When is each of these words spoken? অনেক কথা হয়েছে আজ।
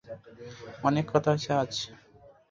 অনেক 0.83 1.05
কথা 1.13 1.29
হয়েছে 1.31 1.51
আজ। 1.61 1.71